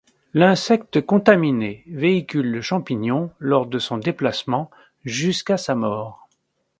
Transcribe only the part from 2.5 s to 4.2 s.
champignon lors de son